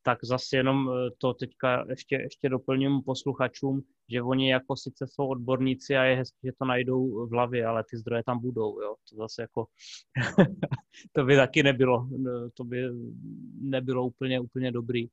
[0.03, 5.29] tak zase jenom eh, to teďka ještě, ještě doplním posluchačům, že oni jako sice jsou
[5.29, 8.95] odborníci a je hezké, že to najdou v hlavě, ale ty zdroje tam budou, jo.
[9.11, 9.67] To zase jako,
[11.13, 12.09] to by taky nebylo,
[12.55, 12.89] to by
[13.61, 15.09] nebylo úplně, úplně dobrý,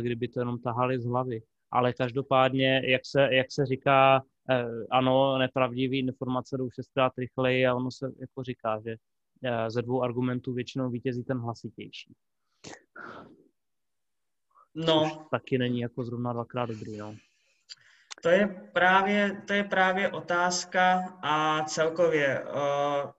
[0.00, 1.42] kdyby to jenom tahali z hlavy.
[1.70, 7.74] Ale každopádně, jak se, jak se říká, eh, ano, nepravdivý informace jdou šestkrát rychleji a
[7.74, 8.96] ono se jako říká, že
[9.44, 12.14] eh, ze dvou argumentů většinou vítězí ten hlasitější.
[14.74, 15.02] No.
[15.02, 17.14] Což taky není jako zrovna dvakrát dobrý, no.
[18.22, 23.10] To je právě, to je právě otázka a celkově, uh,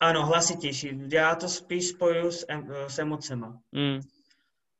[0.00, 1.00] ano, hlasitější.
[1.12, 2.46] Já to spíš spoju s,
[2.88, 3.60] s emocema.
[3.72, 4.00] Mm.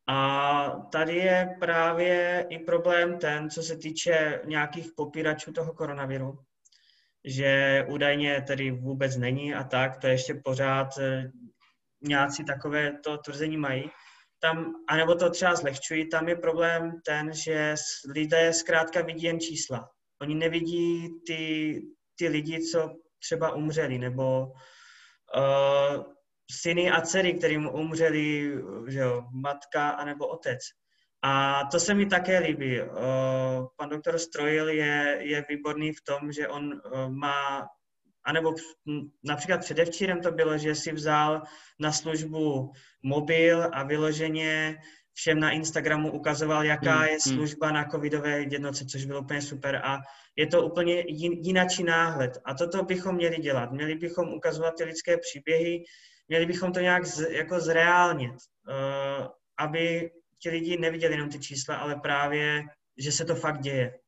[0.09, 6.39] A tady je právě i problém ten, co se týče nějakých popíračů toho koronaviru,
[7.25, 11.31] že údajně tedy vůbec není a tak, to ještě pořád eh,
[12.03, 13.91] nějací takové to tvrzení mají
[14.41, 17.75] tam, anebo to třeba zlehčují, tam je problém ten, že
[18.15, 19.91] lidé zkrátka vidí jen čísla.
[20.23, 21.83] Oni nevidí ty,
[22.19, 24.47] ty lidi, co třeba umřeli, nebo
[25.37, 26.05] uh,
[26.51, 28.53] syny a dcery, kterým umřeli
[28.89, 30.59] že jo, matka anebo otec.
[31.23, 32.81] A to se mi také líbí.
[33.77, 37.69] Pan doktor Strojil je, je výborný v tom, že on má
[38.25, 38.55] anebo
[39.25, 41.43] například předevčírem to bylo, že si vzal
[41.79, 44.79] na službu mobil a vyloženě
[45.13, 47.21] všem na Instagramu ukazoval, jaká hmm, je hmm.
[47.21, 49.99] služba na covidové jednotce, což bylo úplně super a
[50.37, 51.05] je to úplně
[51.43, 53.73] jinačí náhled a toto bychom měli dělat.
[53.73, 55.85] Měli bychom ukazovat ty lidské příběhy,
[56.29, 59.27] měli bychom to nějak z, jako zreálnit, uh,
[59.59, 62.65] aby ti lidi neviděli jenom ty čísla, ale právě,
[62.99, 63.99] že se to fakt děje.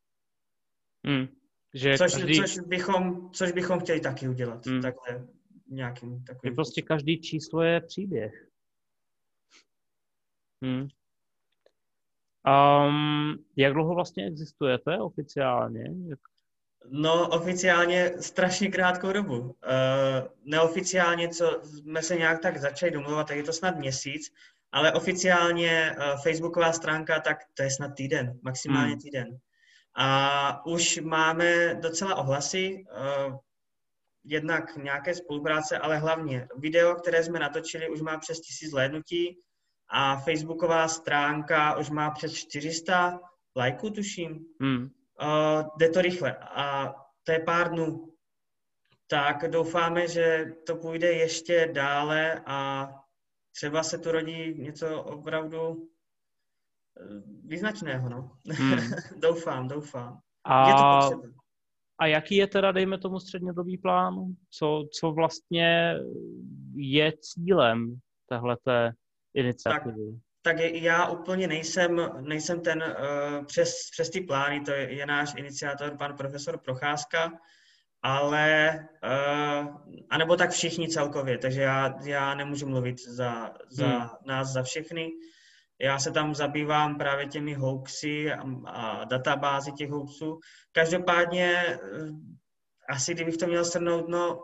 [1.07, 1.27] Hmm.
[1.75, 2.37] Že což, každý...
[2.37, 4.67] což, bychom, což bychom chtěli taky udělat.
[4.67, 4.83] Hmm.
[4.83, 5.27] Takhle
[5.69, 6.55] nějakým takovým...
[6.55, 8.49] Prostě každý číslo je příběh.
[10.63, 10.89] Hmm.
[12.47, 15.85] Um, jak dlouho vlastně existujete oficiálně?
[16.07, 16.19] Jak...
[16.89, 19.41] No, oficiálně strašně krátkou dobu.
[19.41, 19.53] Uh,
[20.45, 24.33] neoficiálně, co jsme se nějak tak začali domluvat, tak je to snad měsíc,
[24.73, 29.01] ale oficiálně uh, facebooková stránka, tak to je snad týden, maximálně hmm.
[29.01, 29.39] týden.
[29.95, 32.85] A už máme docela ohlasy,
[33.29, 33.37] uh,
[34.25, 39.39] jednak nějaké spolupráce, ale hlavně video, které jsme natočili, už má přes tisíc zhlédnutí
[39.89, 43.21] a facebooková stránka už má přes 400
[43.57, 44.47] lajků, tuším.
[44.61, 44.91] Hmm.
[45.23, 48.13] Uh, jde to rychle a to je pár dnů.
[49.07, 52.89] Tak doufáme, že to půjde ještě dále a
[53.53, 55.89] třeba se tu rodí něco opravdu
[57.45, 58.31] význačného, no.
[58.51, 58.79] Hmm.
[59.17, 60.21] doufám, doufám.
[60.45, 61.23] A, je to
[62.01, 64.15] a jaký je teda, dejme tomu, střednědobý plán?
[64.51, 65.95] Co, co vlastně
[66.75, 68.93] je cílem téhleté
[69.35, 70.13] iniciativy?
[70.13, 75.07] Tak, tak já úplně nejsem, nejsem ten uh, přes, přes ty plány, to je, je
[75.07, 77.33] náš iniciátor, pan profesor Procházka,
[78.03, 78.75] ale,
[79.05, 79.77] uh,
[80.11, 84.09] anebo tak všichni celkově, takže já, já nemůžu mluvit za, za hmm.
[84.27, 85.11] nás, za všechny.
[85.83, 90.39] Já se tam zabývám právě těmi hoaxy a, a databázy těch hoaxů.
[90.73, 91.79] Každopádně eh,
[92.89, 94.41] asi kdybych to měl shrnout, no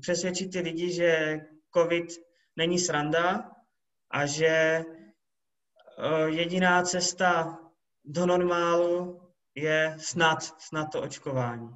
[0.00, 1.38] přesvědčit ty lidi, že
[1.76, 2.06] covid
[2.56, 3.50] není sranda
[4.10, 4.84] a že eh,
[6.26, 7.58] jediná cesta
[8.04, 9.20] do normálu
[9.54, 11.68] je snad, snad to očkování.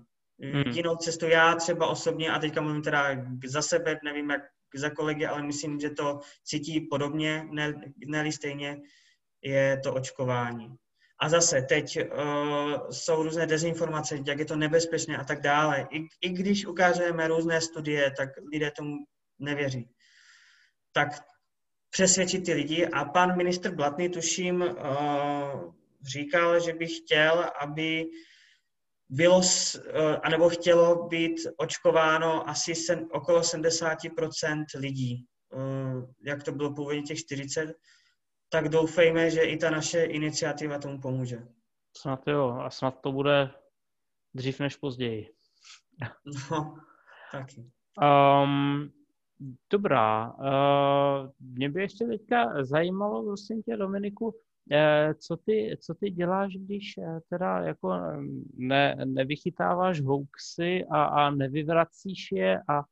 [0.43, 0.63] Hmm.
[0.67, 3.07] Jedinou cestu já třeba osobně, a teďka mluvím teda
[3.45, 4.43] za sebe, nevím jak
[4.75, 7.75] za kolegy, ale myslím, že to cítí podobně, ne,
[8.07, 8.81] ne stejně,
[9.43, 10.77] je to očkování.
[11.23, 15.89] A zase teď uh, jsou různé dezinformace, jak je to nebezpečné a tak dále.
[15.91, 18.97] I, I když ukážeme různé studie, tak lidé tomu
[19.39, 19.89] nevěří.
[20.93, 21.09] Tak
[21.91, 22.87] přesvědčit ty lidi.
[22.87, 28.07] A pan ministr Blatný, tuším, uh, říkal, že by chtěl, aby
[29.09, 29.43] bylo, uh,
[30.23, 35.27] anebo chtělo být očkováno asi sen, okolo 70% lidí.
[35.53, 37.75] Uh, jak to bylo původně těch 40,
[38.49, 41.39] tak doufejme, že i ta naše iniciativa tomu pomůže.
[41.97, 43.51] Snad jo, a snad to bude
[44.35, 45.29] dřív než později.
[46.51, 46.77] No,
[47.33, 47.71] taky.
[48.03, 48.93] Um,
[49.71, 54.35] dobrá, uh, mě by ještě teďka zajímalo, prosím tě, Dominiku,
[54.73, 57.93] eh, co ty, co ty děláš, když eh, teda jako
[58.55, 62.83] ne, nevychytáváš hoaxy a, a nevyvracíš je a,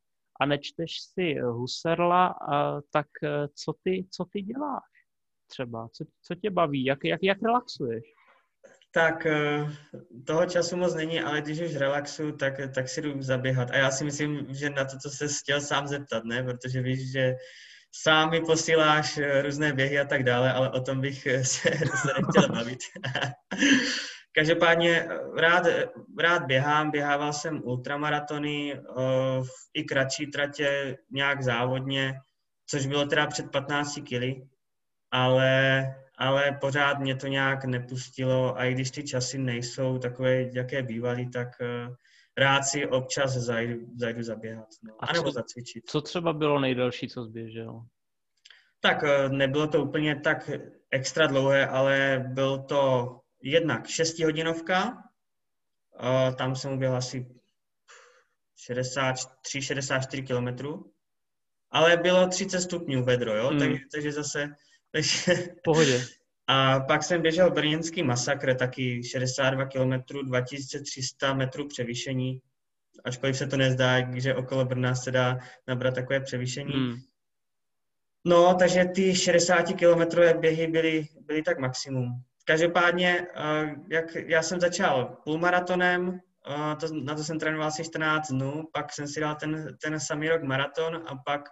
[0.40, 3.06] a nečteš si Huserla, a, tak
[3.54, 4.98] co ty, co ty děláš?
[5.48, 5.88] třeba?
[5.92, 6.84] Co, co tě baví?
[6.84, 8.04] Jak, jak, jak relaxuješ?
[8.90, 9.66] Tak eh,
[10.26, 13.70] toho času moc není, ale když už relaxuju, tak, tak si jdu zaběhat.
[13.70, 16.42] A já si myslím, že na to, co se chtěl sám zeptat, ne?
[16.42, 17.34] Protože víš, že
[17.92, 21.70] sám mi posíláš eh, různé běhy a tak dále, ale o tom bych eh, se,
[22.02, 22.78] se nechtěl bavit.
[24.32, 25.64] Každopádně rád,
[26.18, 28.80] rád běhám, běhával jsem ultramaratony,
[29.74, 32.14] i kratší tratě, nějak závodně,
[32.66, 34.42] což bylo teda před 15 kily
[35.10, 35.82] ale,
[36.18, 41.30] ale pořád mě to nějak nepustilo a i když ty časy nejsou takové, jaké bývaly,
[41.30, 41.94] tak uh,
[42.38, 44.68] rád si občas zajdu, zajdu zaběhat.
[44.82, 44.94] No.
[44.98, 45.90] A, nebo co, zacvičit.
[45.90, 47.82] Co třeba bylo nejdelší, co zběžel?
[48.80, 50.50] Tak uh, nebylo to úplně tak
[50.90, 57.26] extra dlouhé, ale byl to jednak šestihodinovka, uh, tam jsem uběhl asi
[58.70, 60.92] 63-64 kilometrů,
[61.70, 63.48] ale bylo 30 stupňů vedro, jo?
[63.48, 63.58] Hmm.
[63.58, 64.48] Takže, takže zase
[65.64, 66.04] Pohodě.
[66.50, 72.40] A pak jsem běžel brněnský masakr, taky 62 km, 2300 metrů převýšení.
[73.04, 76.72] Ačkoliv se to nezdá, že okolo Brna se dá nabrat takové převýšení.
[76.72, 76.96] Hmm.
[78.24, 82.22] No, takže ty 60 kilometrové běhy byly, byly tak maximum.
[82.44, 86.20] Každopádně, eh, jak já jsem začal půlmaratonem,
[86.50, 90.00] eh, to, na to jsem trénoval asi 14 dnů, pak jsem si dal ten, ten
[90.00, 91.48] samý rok maraton a pak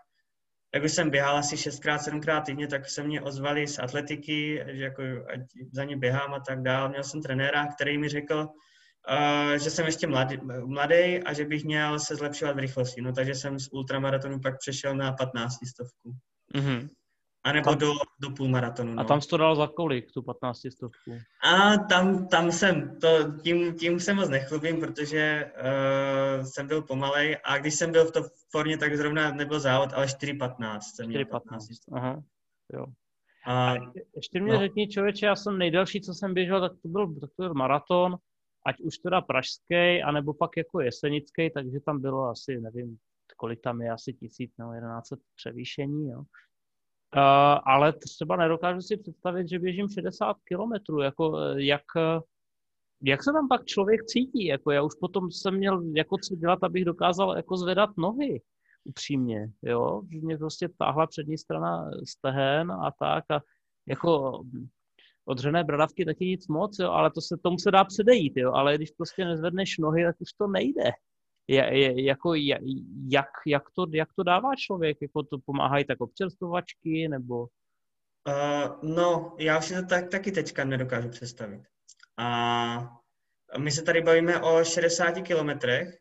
[0.76, 4.82] jak už jsem běhal asi 6x, 7x týdně, tak se mě ozvali z atletiky, že
[4.82, 5.40] jako, ať
[5.72, 6.88] za ně běhám a tak dál.
[6.88, 8.48] Měl jsem trenéra, který mi řekl,
[9.10, 13.02] uh, že jsem ještě mladý, mladý a že bych měl se zlepšovat v rychlosti.
[13.02, 16.12] No takže jsem z ultramaratonu pak přešel na 15 stovku.
[16.54, 16.88] Mm-hmm.
[17.46, 18.94] A nebo tam, do, do půlmaratonu.
[18.94, 19.00] No.
[19.00, 21.18] A tam jsi to dal za kolik, tu 15 stovku?
[21.42, 23.09] A tam, tam jsem, to,
[23.42, 25.52] tím, tím se moc nechlubím, protože
[26.38, 29.92] uh, jsem byl pomalej a když jsem byl v to formě, tak zrovna nebyl závod,
[29.92, 31.59] ale 4.15 jsem 4.15.
[31.92, 32.22] Aha,
[32.72, 32.87] jo.
[33.46, 33.76] A, a
[34.16, 34.59] ještě mě no.
[34.59, 38.16] řekni, člověče, já jsem nejdelší, co jsem běžel, tak to byl, tak to byl maraton,
[38.66, 42.96] ať už teda pražský, anebo pak jako jesenický, takže tam bylo asi, nevím,
[43.37, 46.22] kolik tam je, asi tisíc nebo 11 převýšení, jo.
[47.16, 47.22] Uh,
[47.64, 51.83] ale třeba nedokážu si představit, že běžím 60 kilometrů, jako jak,
[53.02, 56.59] jak se tam pak člověk cítí, jako já už potom jsem měl jako co dělat,
[56.62, 58.42] abych dokázal jako zvedat nohy,
[58.85, 63.40] upřímně, jo, že mě prostě táhla přední strana stehen a tak a
[63.88, 64.42] jako
[65.24, 68.76] odřené bradavky taky nic moc, jo, ale to se, tomu se dá předejít, jo, ale
[68.76, 70.90] když prostě nezvedneš nohy, tak už to nejde
[71.48, 74.96] jako, jak, jak, to, jak to dává člověk?
[75.02, 77.40] Jako to pomáhají tak občerstvovačky nebo?
[77.40, 81.62] Uh, no, já už si to tak, taky teďka nedokážu představit.
[82.18, 82.98] A
[83.59, 85.98] my se tady bavíme o 60 kilometrech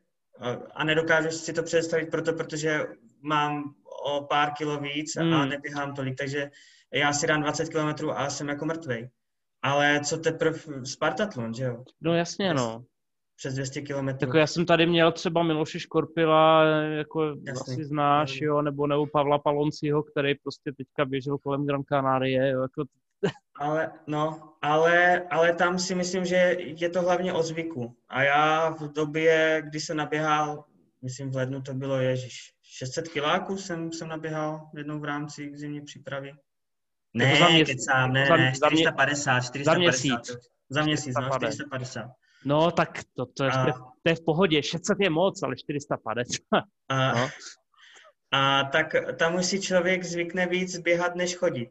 [0.75, 2.79] a nedokážu si to představit proto, protože
[3.21, 5.33] mám o pár kilo víc hmm.
[5.33, 6.51] a neběhám tolik, takže
[6.93, 9.09] já si dám 20 kilometrů a jsem jako mrtvej.
[9.61, 11.83] Ale co teprve Spartatlon, že jo?
[12.01, 12.85] No jasně, no
[13.35, 14.27] přes 200 kilometrů.
[14.27, 16.63] Jako já jsem tady měl třeba Miloše Škorpila,
[16.97, 17.73] jako Jasný.
[17.73, 22.61] asi znáš, jo, nebo, nebo Pavla Palonciho, který prostě teďka běžel kolem Gran Canarie, jo,
[22.61, 22.83] jako...
[23.59, 27.95] Ale, no, ale, ale tam si myslím, že je to hlavně o zvyku.
[28.09, 30.63] A já v době, kdy jsem naběhal,
[31.01, 35.81] myslím v lednu to bylo, ježiš, 600 kiláků jsem, jsem naběhal jednou v rámci zimní
[35.81, 36.31] přípravy.
[37.13, 39.65] Ne, jako za měsíc, kecám, ne, za, ne, 450, 450.
[39.65, 40.37] Za měsíc.
[40.69, 42.11] Za měsíc, no, 450.
[42.45, 44.63] No, tak to, to, je, a, to je v pohodě.
[44.63, 46.39] 600 je moc, ale 450.
[46.89, 47.29] A, no.
[48.31, 51.69] a tak tam už si člověk zvykne víc běhat, než chodit.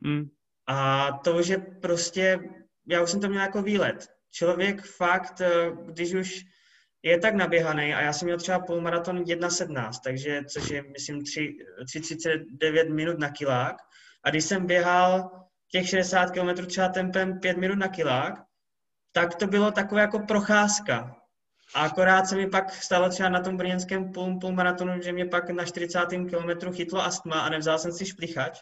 [0.00, 0.28] Mm.
[0.66, 2.40] A to už je prostě,
[2.88, 4.08] já už jsem to měl jako výlet.
[4.30, 6.40] Člověk fakt, eh, když už
[7.02, 12.94] je tak naběhaný, a já jsem měl třeba půlmaraton 1.17, takže, což je, myslím, 3.39
[12.94, 13.76] minut na kilák.
[14.24, 15.30] A když jsem běhal
[15.70, 18.34] těch 60 km třeba tempem 5 minut na kilák,
[19.14, 21.16] tak to bylo takové jako procházka.
[21.74, 25.26] A akorát se mi pak stalo třeba na tom brněnském půl, půl maratonu, že mě
[25.26, 25.98] pak na 40.
[26.08, 28.60] kilometru chytlo astma a nevzal jsem si šplichač.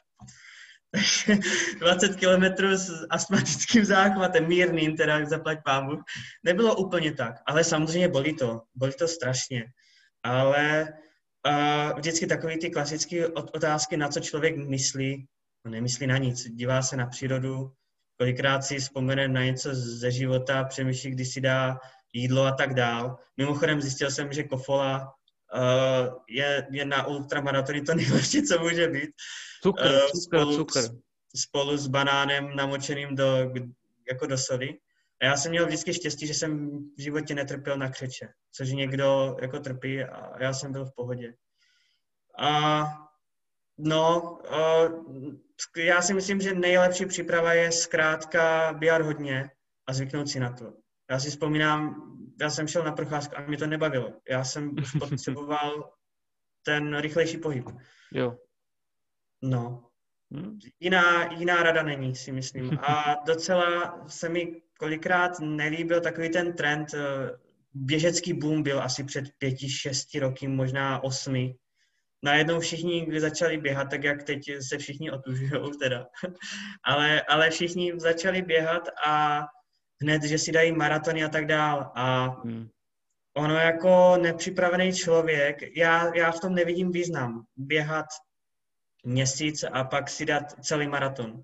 [1.79, 5.99] 20 kilometrů s astmatickým záchvatem, mírným, teda zaplať pámu.
[6.45, 9.65] Nebylo úplně tak, ale samozřejmě bolí to, bolí to strašně.
[10.23, 10.89] Ale
[11.49, 15.27] uh, vždycky takový ty klasické otázky, na co člověk myslí,
[15.65, 17.73] no nemyslí na nic, dívá se na přírodu,
[18.23, 21.79] kolikrát si vzpomene na něco ze života, přemýšlí, kdy si dá
[22.13, 23.19] jídlo a tak dál.
[23.37, 25.15] Mimochodem zjistil jsem, že kofola
[25.55, 29.11] uh, je, je na ultramaratony to nejlepší, co může být.
[29.63, 30.81] Cukr, uh, cukr, spolu, cukr.
[31.37, 33.53] Spolu s banánem namočeným do,
[34.11, 34.79] jako do sody.
[35.21, 39.37] A já jsem měl vždycky štěstí, že jsem v životě netrpěl na křeče, což někdo
[39.41, 41.35] jako trpí a já jsem byl v pohodě.
[42.39, 42.85] A
[43.79, 45.35] no, uh,
[45.77, 49.51] já si myslím, že nejlepší příprava je zkrátka běhat hodně
[49.87, 50.73] a zvyknout si na to.
[51.11, 54.13] Já si vzpomínám, já jsem šel na procházku a mě to nebavilo.
[54.29, 55.93] Já jsem už potřeboval
[56.63, 57.71] ten rychlejší pohyb.
[58.13, 58.37] Jo.
[59.43, 59.89] No.
[60.33, 60.59] Hmm.
[60.81, 62.79] Jiná, jiná rada není, si myslím.
[62.83, 67.31] A docela se mi kolikrát nelíbil takový ten trend, eh,
[67.75, 71.55] běžecký boom byl asi před pěti, šesti roky, možná osmi.
[72.23, 76.07] Najednou všichni začali běhat, tak jak teď se všichni otužují teda.
[76.85, 79.45] ale, ale všichni začali běhat a
[80.03, 81.93] hned, že si dají maratony a tak dál.
[81.95, 82.69] A hmm.
[83.35, 87.45] ono jako nepřipravený člověk, já, já v tom nevidím význam.
[87.57, 88.07] Běhat
[89.05, 91.43] měsíc a pak si dát celý maraton.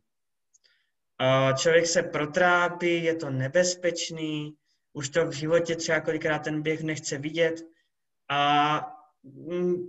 [1.19, 4.55] A člověk se protrápí, je to nebezpečný,
[4.93, 7.63] už to v životě třeba kolikrát ten běh nechce vidět
[8.29, 8.98] a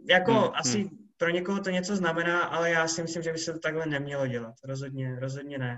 [0.09, 0.97] jako hmm, asi hmm.
[1.17, 4.27] pro někoho to něco znamená, ale já si myslím, že by se to takhle nemělo
[4.27, 4.53] dělat.
[4.63, 5.77] Rozhodně, rozhodně ne.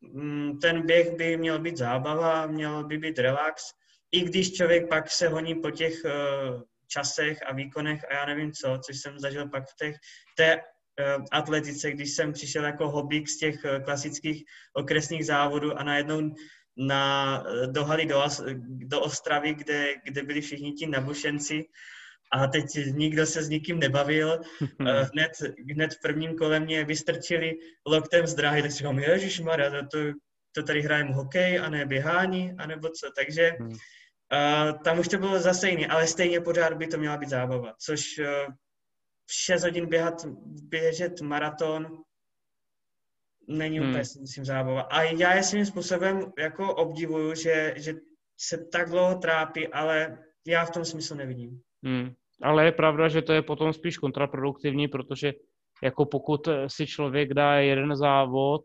[0.00, 3.62] Mm, ten běh by měl být zábava, měl by být relax,
[4.12, 8.52] i když člověk pak se honí po těch uh, časech a výkonech a já nevím
[8.52, 9.96] co, což jsem zažil pak v těch,
[10.36, 15.82] té uh, atletice, když jsem přišel jako hobík z těch uh, klasických okresních závodů a
[15.82, 16.34] najednou
[16.76, 18.22] na, do haly do,
[18.66, 21.64] do Ostravy, kde, kde byli všichni ti nabušenci
[22.32, 24.40] a teď nikdo se s nikým nebavil.
[24.86, 25.32] Eh, hned,
[25.72, 27.54] hned v prvním kole mě vystrčili
[27.86, 29.98] loktem z dráhy, tak si říkám, ježišmarja, to, to,
[30.52, 33.10] to tady hrajeme hokej a ne běhání, anebo co.
[33.16, 37.28] Takže uh, tam už to bylo zase jiný, ale stejně pořád by to měla být
[37.28, 38.54] zábava, což uh,
[39.30, 40.26] 6 hodin běhat,
[40.62, 42.02] běžet maraton
[43.48, 43.88] není hmm.
[43.88, 44.82] úplně, myslím, zábava.
[44.82, 47.94] A já je svým způsobem jako obdivuju, že, že
[48.40, 51.60] se tak dlouho trápí, ale já v tom smysl nevidím.
[51.84, 52.12] Hmm.
[52.42, 55.32] Ale je pravda, že to je potom spíš kontraproduktivní, protože
[55.82, 58.62] jako pokud si člověk dá jeden závod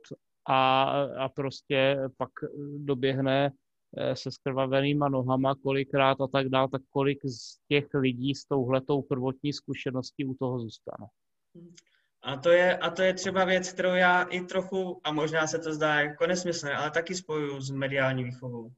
[0.50, 0.84] a,
[1.20, 2.30] a prostě pak
[2.78, 3.52] doběhne
[3.98, 9.02] eh, se skrvavenýma nohama kolikrát a tak dál, tak kolik z těch lidí s touhletou
[9.02, 11.08] prvotní zkušeností u toho zůstane.
[12.24, 15.60] A to, je, a to je třeba věc, kterou já i trochu, a možná se
[15.60, 18.72] to zdá jako nesmyslné, ale taky spojuju s mediální výchovou.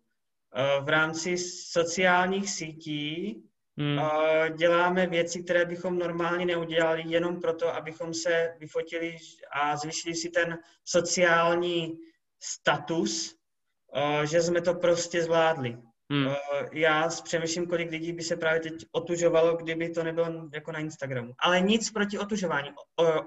[0.55, 1.37] Eh, v rámci
[1.71, 3.43] sociálních sítí
[3.77, 3.99] Hmm.
[4.57, 9.17] Děláme věci, které bychom normálně neudělali jenom proto, abychom se vyfotili
[9.51, 11.97] a zvýšili si ten sociální
[12.39, 13.35] status,
[14.23, 15.77] že jsme to prostě zvládli.
[16.11, 16.33] Hmm.
[16.73, 21.33] Já přemýšlím, kolik lidí by se právě teď otužovalo, kdyby to nebylo jako na Instagramu.
[21.39, 22.69] Ale nic proti otužování.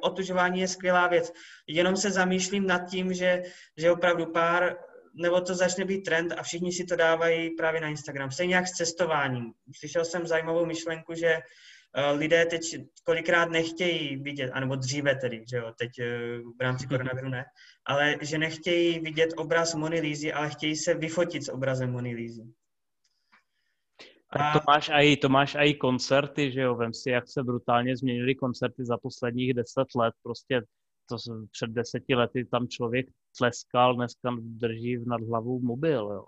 [0.00, 1.32] Otužování je skvělá věc.
[1.66, 3.42] Jenom se zamýšlím nad tím, že,
[3.76, 4.76] že opravdu pár
[5.18, 8.30] nebo to začne být trend a všichni si to dávají právě na Instagram.
[8.30, 9.52] Stejně jak s cestováním.
[9.78, 12.62] Slyšel jsem zajímavou myšlenku, že eh, lidé teď
[13.04, 17.44] kolikrát nechtějí vidět, anebo dříve tedy, že jo, teď eh, v rámci koronaviru ne,
[17.86, 22.42] ale že nechtějí vidět obraz Mony Lízy, ale chtějí se vyfotit s obrazem Mony Lízy.
[24.30, 27.96] A to máš i, to máš i koncerty, že jo, vem si, jak se brutálně
[27.96, 30.62] změnily koncerty za posledních deset let, prostě
[31.08, 31.16] to
[31.50, 33.06] před deseti lety tam člověk
[33.38, 36.24] tleskal, dneska drží nad hlavou mobil, jo.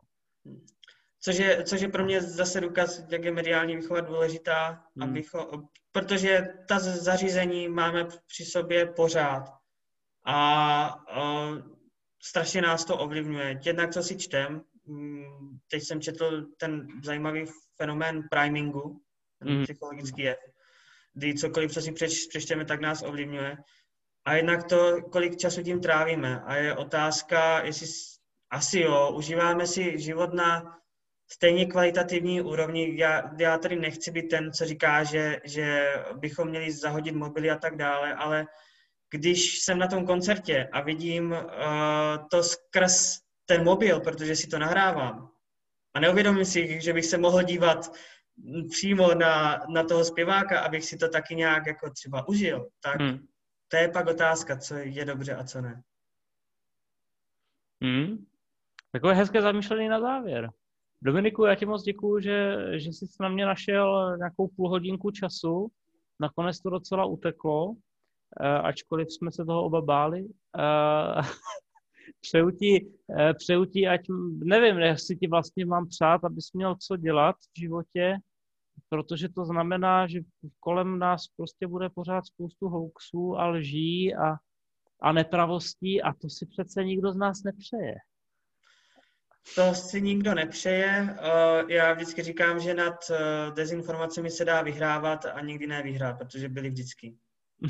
[1.23, 5.11] Což je, což je pro mě zase důkaz, jak je mediální výchova důležitá, hmm.
[5.11, 9.45] abycho, protože ta zařízení máme při sobě pořád
[10.25, 11.49] a, a
[12.23, 13.61] strašně nás to ovlivňuje.
[13.65, 17.45] Jednak, co si čtem, mm, teď jsem četl ten zajímavý
[17.77, 19.03] fenomén primingu,
[19.39, 19.63] ten hmm.
[19.63, 20.37] psychologický je,
[21.15, 23.57] kdy cokoliv, co si přeč, přečteme, tak nás ovlivňuje.
[24.25, 26.41] A jednak to, kolik času tím trávíme.
[26.41, 27.87] A je otázka, jestli
[28.51, 30.77] asi jo, užíváme si život na
[31.33, 32.99] stejně kvalitativní úrovni.
[32.99, 37.57] Já, já tady nechci být ten, co říká, že, že bychom měli zahodit mobily a
[37.57, 38.47] tak dále, ale
[39.11, 41.39] když jsem na tom koncertě a vidím uh,
[42.31, 45.31] to skrz ten mobil, protože si to nahrávám,
[45.95, 47.93] a neuvědomím si, že bych se mohl dívat
[48.71, 53.19] přímo na, na toho zpěváka, abych si to taky nějak jako třeba užil, tak hmm.
[53.71, 55.83] To je pak otázka, co je dobře a co ne.
[57.83, 58.27] Hmm.
[58.93, 60.51] Takové hezké zamýšlení na závěr.
[61.03, 65.69] Dominiku, já ti moc děkuju, že, že jsi na mě našel nějakou půl hodinku času.
[66.21, 67.75] Nakonec to docela uteklo,
[68.41, 70.29] eh, ačkoliv jsme se toho oba báli.
[70.59, 71.21] Eh,
[72.21, 74.01] přeju ti, eh, přeju ti, ať,
[74.45, 78.17] nevím, jestli ti vlastně mám přát, abys měl co dělat v životě,
[78.89, 80.21] protože to znamená, že
[80.61, 84.37] kolem nás prostě bude pořád spoustu hoaxů a lží a,
[85.03, 87.95] a nepravostí a to si přece nikdo z nás nepřeje.
[89.55, 91.17] To si nikdo nepřeje.
[91.19, 93.17] Eh, já vždycky říkám, že nad eh,
[93.55, 97.17] dezinformacemi se dá vyhrávat a nikdy ne vyhrát, protože byly vždycky.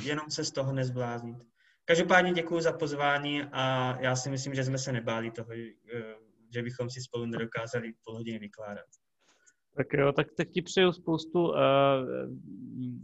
[0.05, 1.36] Jenom se z toho nezbláznit.
[1.84, 6.14] Každopádně děkuji za pozvání a já si myslím, že jsme se nebáli toho, eh,
[6.55, 8.86] že bychom si spolu nedokázali půl hodiny vykládat.
[9.77, 11.57] Tak jo, tak, tak ti přeju spoustu uh,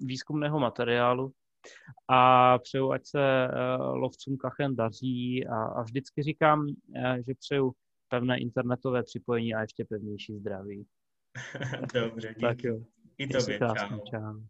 [0.07, 1.33] výzkumného materiálu
[2.09, 7.73] a přeju, ať se uh, lovcům kachen daří a, a vždycky říkám, uh, že přeju
[8.09, 10.87] pevné internetové připojení a ještě pevnější zdraví.
[11.95, 12.41] Dobře, díky.
[12.41, 12.81] Tak jo.
[13.19, 14.01] I tobě, čau.
[14.11, 14.41] čau.